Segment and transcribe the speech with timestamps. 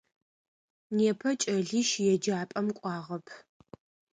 [0.97, 3.25] Непэ кӏэлищ еджапӏэм кӏуагъэп.